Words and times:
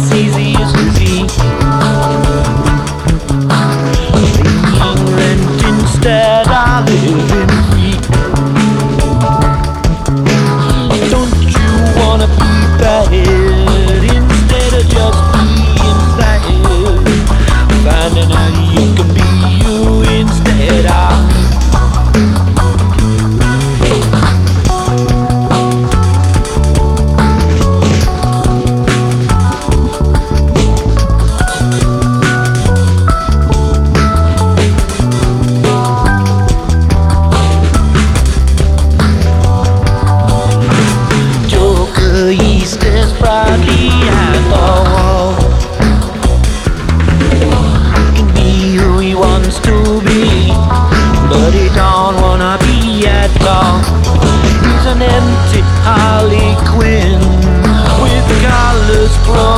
it's 0.00 0.12
easy. 0.12 0.47
but 51.48 51.56
he 51.56 51.68
don't 51.74 52.20
wanna 52.20 52.58
be 52.60 53.06
at 53.06 53.32
all. 53.40 53.80
He's 54.64 54.84
an 54.92 55.00
empty 55.00 55.62
Harley 55.80 56.52
Quinn 56.68 57.20
with 58.02 58.26
colors 58.44 59.16
blown. 59.24 59.57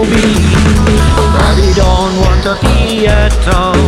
We 0.00 1.74
don't 1.74 2.20
want 2.20 2.44
to 2.44 2.56
be 2.62 3.08
at 3.08 3.48
all. 3.48 3.87